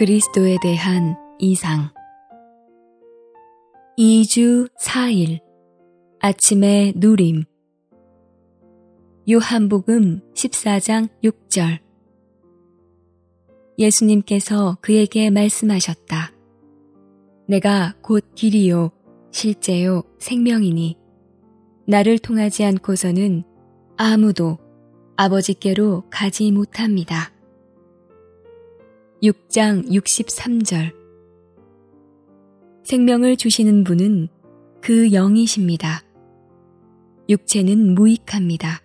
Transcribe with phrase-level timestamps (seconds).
[0.00, 1.90] 그리스도에 대한 이상
[3.98, 5.40] 2주 4일
[6.20, 7.44] 아침의 누림
[9.30, 11.80] 요한복음 14장 6절
[13.78, 16.32] 예수님께서 그에게 말씀하셨다.
[17.46, 18.92] 내가 곧 길이요,
[19.30, 20.96] 실제요, 생명이니
[21.86, 23.44] 나를 통하지 않고서는
[23.98, 24.56] 아무도
[25.16, 27.34] 아버지께로 가지 못합니다.
[29.22, 30.94] 6장 63절
[32.84, 34.28] 생명을 주시는 분은
[34.80, 36.02] 그 영이십니다.
[37.28, 38.80] 육체는 무익합니다.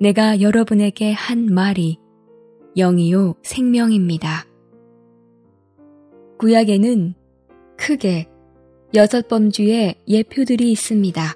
[0.00, 1.98] 내가 여러분에게 한 말이
[2.76, 4.44] 영이요 생명입니다.
[6.38, 7.14] 구약에는
[7.78, 8.28] 크게
[8.94, 11.34] 여섯 범주의 예표들이 있습니다.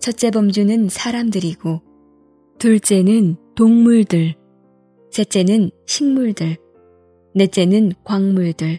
[0.00, 1.80] 첫째 범주는 사람들이고,
[2.58, 4.34] 둘째는 동물들,
[5.12, 6.56] 셋째는 식물들,
[7.34, 8.78] 넷째는 광물들,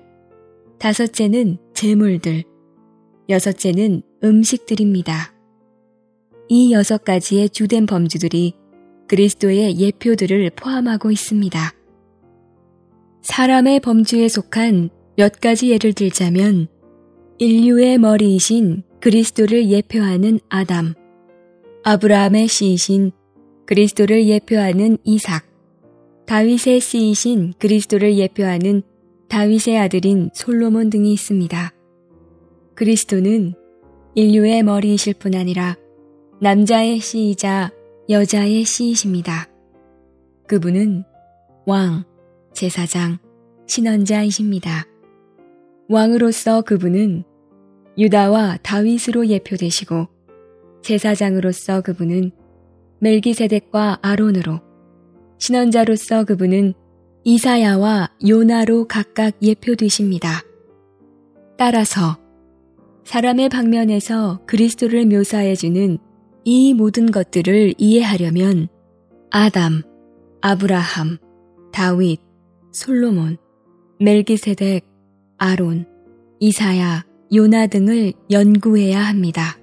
[0.80, 2.44] 다섯째는 재물들,
[3.30, 5.32] 여섯째는 음식들입니다.
[6.50, 8.56] 이 여섯 가지의 주된 범주들이
[9.08, 11.60] 그리스도의 예표들을 포함하고 있습니다.
[13.22, 16.68] 사람의 범주에 속한 몇 가지 예를 들자면
[17.38, 20.96] 인류의 머리이신 그리스도를 예표하는 아담,
[21.84, 23.12] 아브라함의 씨이신
[23.68, 25.53] 그리스도를 예표하는 이삭,
[26.26, 28.84] 다윗의 씨이신 그리스도를 예표하는
[29.28, 31.74] 다윗의 아들인 솔로몬 등이 있습니다.
[32.76, 33.54] 그리스도는
[34.16, 35.76] 인류의 머리이실 뿐 아니라
[36.40, 37.72] 남자의 씨이자
[38.10, 39.50] 여자의 씨이십니다.
[40.48, 41.04] 그분은
[41.66, 42.04] 왕,
[42.54, 43.18] 제사장,
[43.66, 44.86] 신원자이십니다.
[45.90, 47.24] 왕으로서 그분은
[47.98, 50.08] 유다와 다윗으로 예표되시고
[50.82, 52.32] 제사장으로서 그분은
[53.00, 54.60] 멜기세덱과 아론으로
[55.44, 56.74] 신원자로서 그분은
[57.26, 60.42] 이사야와 요나로 각각 예표되십니다.
[61.58, 62.18] 따라서
[63.04, 65.98] 사람의 방면에서 그리스도를 묘사해주는
[66.46, 68.70] 이 모든 것들을 이해하려면
[69.32, 69.82] 아담,
[70.40, 71.18] 아브라함,
[71.74, 72.22] 다윗,
[72.72, 73.36] 솔로몬,
[74.00, 74.86] 멜기세덱,
[75.38, 75.86] 아론,
[76.40, 77.06] 이사야,
[77.36, 79.58] 요나 등을 연구해야 합니다.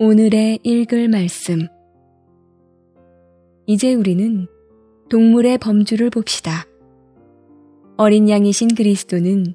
[0.00, 1.68] 오늘의 읽을 말씀
[3.66, 4.46] 이제 우리는
[5.08, 6.66] 동물의 범주를 봅시다.
[7.96, 9.54] 어린 양이신 그리스도는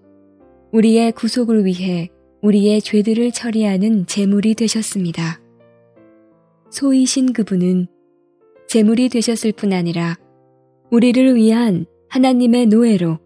[0.72, 2.10] 우리의 구속을 위해
[2.42, 5.42] 우리의 죄들을 처리하는 제물이 되셨습니다.
[6.72, 7.88] 소이신 그분은
[8.68, 10.16] 제물이 되셨을 뿐 아니라
[10.92, 13.20] 우리를 위한 하나님의 노예로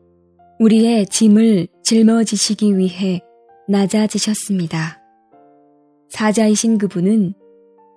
[0.59, 3.21] 우리의 짐을 짊어지시기 위해
[3.67, 5.01] 낮아지셨습니다.
[6.09, 7.33] 사자이신 그분은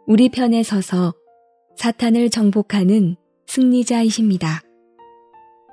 [0.07, 1.15] 우리 편에 서서
[1.77, 3.17] 사탄을 정복하는
[3.47, 4.63] 승리자이십니다.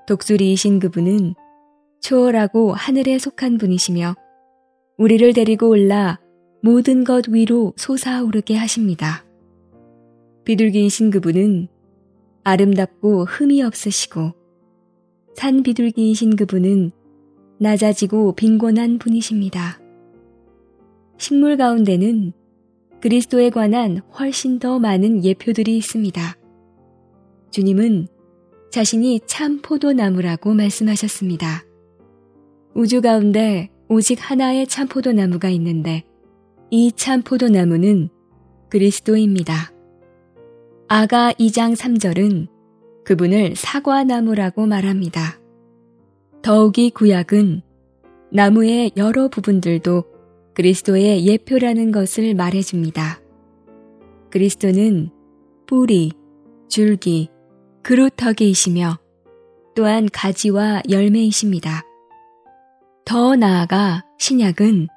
[0.05, 1.33] 독수리이신 그분은
[2.01, 4.15] 초월하고 하늘에 속한 분이시며
[4.97, 6.19] 우리를 데리고 올라
[6.61, 9.25] 모든 것 위로 솟아오르게 하십니다.
[10.43, 11.69] 비둘기이신 그분은
[12.43, 14.33] 아름답고 흠이 없으시고
[15.35, 16.91] 산 비둘기이신 그분은
[17.59, 19.79] 낮아지고 빈곤한 분이십니다.
[21.17, 22.33] 식물 가운데는
[23.03, 26.37] 그리스도에 관한 훨씬 더 많은 예표들이 있습니다.
[27.51, 28.07] 주님은
[28.71, 31.65] 자신이 참 포도나무라고 말씀하셨습니다.
[32.73, 36.05] 우주 가운데 오직 하나의 참 포도나무가 있는데
[36.71, 38.07] 이 참 포도나무는
[38.69, 39.73] 그리스도입니다.
[40.87, 42.47] 아가 2장 3절은
[43.03, 45.41] 그분을 사과나무라고 말합니다.
[46.41, 47.63] 더욱이 구약은
[48.31, 50.05] 나무의 여러 부분들도
[50.53, 53.19] 그리스도의 예표라는 것을 말해줍니다.
[54.29, 55.09] 그리스도는
[55.65, 56.11] 뿌리,
[56.69, 57.29] 줄기,
[57.83, 58.97] 그루터기이시며
[59.75, 61.81] 또한 가지와 열매이십니다.
[63.05, 64.87] 더 나아가 신약은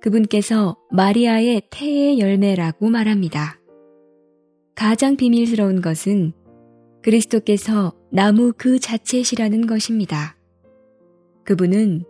[0.00, 3.58] 그분께서 마리아의 태의 열매라고 말합니다.
[4.74, 6.32] 가장 비밀스러운 것은
[7.02, 10.36] 그리스도께서 나무 그 자체시라는 것입니다.
[11.44, 12.04] 그분은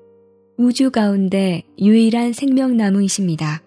[0.58, 3.62] 우주 가운데 유일한 생명나무이십니다.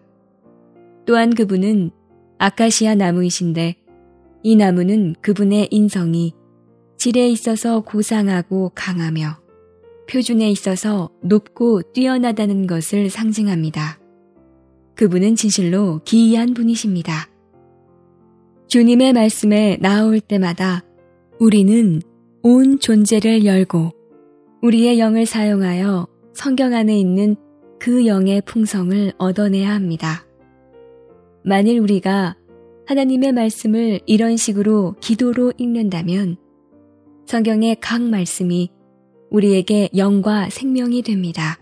[1.06, 1.92] 또한 그분은
[2.40, 3.76] 아카시아 나무이신데
[4.42, 6.34] 이 나무는 그분의 인성이
[6.98, 9.38] 질에 있어서 고상하고 강하며
[10.10, 14.00] 표준에 있어서 높고 뛰어나다는 것을 상징합니다.
[14.96, 17.30] 그분은 진실로 기이한 분이십니다.
[18.68, 20.84] 주님의 말씀에 나올 때마다
[21.40, 22.02] 우리는
[22.42, 23.92] 온 존재를 열고
[24.64, 26.08] 우리의 영을 사용하여
[26.40, 27.36] 성경 안에 있는
[27.80, 30.26] 그 영의 풍성을 얻어내야 합니다.
[31.44, 32.38] 만일 우리가
[32.88, 36.38] 하나님의 말씀을 이런 식으로 기도로 읽는다면
[37.26, 38.70] 성경의 각 말씀이
[39.30, 41.60] 우리에게 영과 생명이 됩니다.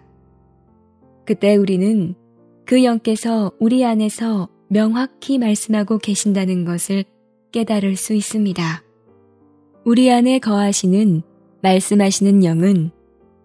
[1.25, 2.13] 그때 우리는
[2.63, 7.03] 그 영께서 우리 안에서 명확히 말씀하고 계신다는 것을
[7.51, 8.83] 깨달을 수 있습니다.
[9.85, 11.23] 우리 안에 거하시는
[11.63, 12.91] 말씀하시는 영은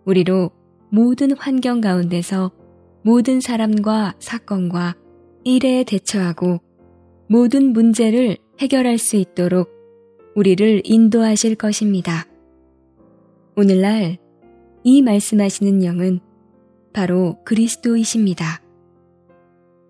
[0.04, 0.50] 우리로
[0.94, 2.52] 모든 환경 가운데서
[3.02, 4.94] 모든 사람과 사건과
[5.42, 6.60] 일에 대처하고
[7.30, 9.70] 모든 문제를 해결할 수 있도록
[10.36, 12.26] 우리를 인도하실 것입니다.
[13.56, 14.18] 오늘날
[14.84, 16.20] 이 말씀하시는 영은
[16.92, 18.60] 바로 그리스도이십니다.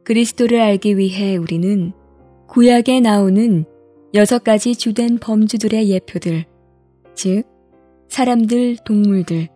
[0.05, 1.93] 그리스도를 알기 위해 우리는
[2.47, 3.65] 구약에 나오는
[4.15, 6.45] 여섯 가지 주된 범주들의 예표들,
[7.17, 7.43] 즉,
[8.09, 9.49] 사람들, 동물들,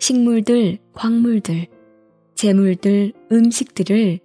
[0.00, 1.66] 식물들, 광물들,
[2.34, 4.18] 재물들, 음식들을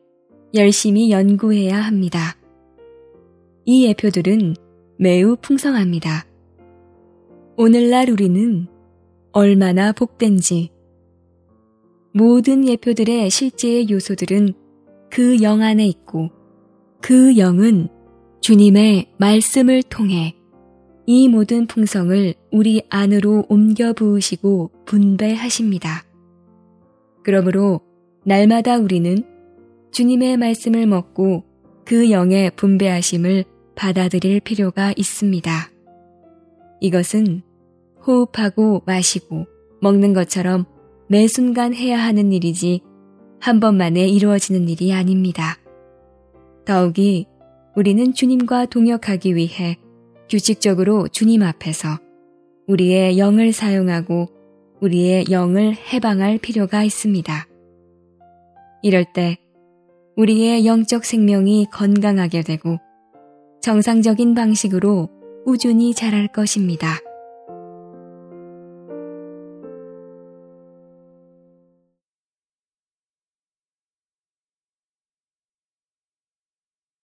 [0.54, 2.38] 열심히 연구해야 합니다.
[3.66, 4.56] 이 예표들은
[4.98, 6.26] 매우 풍성합니다.
[7.58, 8.68] 오늘날 우리는
[9.34, 10.72] 얼마나 복된지
[12.14, 14.54] 모든 예표들의 실제의 요소들은
[15.12, 16.32] 그 영 안에 있고
[17.02, 17.90] 그 영은
[18.40, 20.36] 주님의 말씀을 통해
[21.08, 26.04] 이 모든 풍성을 우리 안으로 옮겨 부으시고 분배하십니다.
[27.24, 27.82] 그러므로
[28.24, 29.24] 날마다 우리는
[29.92, 31.44] 주님의 말씀을 먹고
[31.86, 35.52] 그 영의 분배하심을 받아들일 필요가 있습니다.
[36.82, 37.44] 이것은
[38.06, 39.46] 호흡하고 마시고
[39.82, 40.66] 먹는 것처럼
[41.08, 42.82] 매 순간 해야 하는 일이지
[43.40, 45.60] 한 번만에 이루어지는 일이 아닙니다.
[46.66, 47.28] 더욱이
[47.76, 49.78] 우리는 주님과 동역하기 위해
[50.30, 52.00] 규칙적으로 주님 앞에서
[52.68, 54.30] 우리의 영을 사용하고
[54.82, 57.48] 우리의 영을 해방할 필요가 있습니다.
[58.82, 59.38] 이럴 때
[60.16, 62.78] 우리의 영적 생명이 건강하게 되고
[63.62, 65.10] 정상적인 방식으로
[65.46, 67.00] 꾸준히 자랄 것입니다.